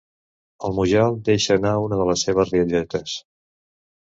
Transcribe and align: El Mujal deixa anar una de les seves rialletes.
El 0.69 0.73
Mujal 0.77 1.17
deixa 1.27 1.57
anar 1.59 1.75
una 1.83 1.99
de 2.01 2.07
les 2.13 2.25
seves 2.29 2.55
rialletes. 2.55 3.17